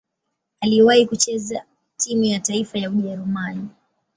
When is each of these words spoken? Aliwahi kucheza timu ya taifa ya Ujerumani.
Aliwahi 0.61 1.05
kucheza 1.05 1.63
timu 1.97 2.23
ya 2.23 2.39
taifa 2.39 2.79
ya 2.79 2.89
Ujerumani. 2.89 3.67